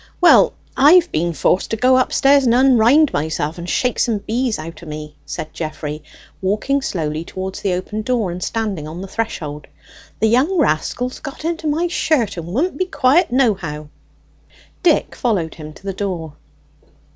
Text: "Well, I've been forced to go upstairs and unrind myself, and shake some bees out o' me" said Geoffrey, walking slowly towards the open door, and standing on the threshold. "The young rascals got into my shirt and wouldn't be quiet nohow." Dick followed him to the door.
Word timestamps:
"Well, 0.19 0.53
I've 0.75 1.11
been 1.11 1.31
forced 1.31 1.69
to 1.69 1.77
go 1.77 1.95
upstairs 1.99 2.45
and 2.45 2.55
unrind 2.55 3.13
myself, 3.13 3.59
and 3.59 3.69
shake 3.69 3.99
some 3.99 4.17
bees 4.17 4.57
out 4.57 4.81
o' 4.81 4.87
me" 4.87 5.15
said 5.27 5.53
Geoffrey, 5.53 6.01
walking 6.41 6.81
slowly 6.81 7.23
towards 7.23 7.61
the 7.61 7.75
open 7.75 8.01
door, 8.01 8.31
and 8.31 8.41
standing 8.43 8.87
on 8.87 9.01
the 9.01 9.07
threshold. 9.07 9.67
"The 10.19 10.25
young 10.27 10.57
rascals 10.57 11.19
got 11.19 11.45
into 11.45 11.67
my 11.67 11.87
shirt 11.87 12.35
and 12.35 12.47
wouldn't 12.47 12.79
be 12.79 12.87
quiet 12.87 13.31
nohow." 13.31 13.89
Dick 14.81 15.13
followed 15.13 15.53
him 15.53 15.71
to 15.71 15.83
the 15.83 15.93
door. 15.93 16.33